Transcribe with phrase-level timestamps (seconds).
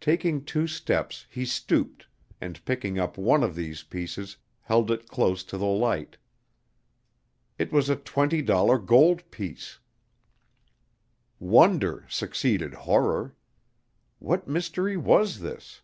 [0.00, 2.08] Taking two steps he stooped,
[2.40, 6.16] and picking up one of these pieces held it close to the light.
[7.60, 9.78] It was a twenty dollar gold piece!
[11.38, 13.36] Wonder succeeded horror!
[14.18, 15.80] What mystery was this?